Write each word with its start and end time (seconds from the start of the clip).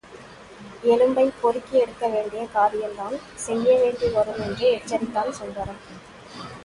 எலும்பைப் 0.83 1.35
பொறுக்கி 1.41 1.75
எடுக்க 1.77 2.07
வேண்டிய 2.07 2.45
காரியந்தான் 2.53 3.15
செய்ய 3.35 3.77
வேண்டி 3.77 4.09
வரும் 4.09 4.41
என்று 4.41 4.65
எச்சரித்தான் 4.71 5.31
சுந்தரம். 5.31 5.81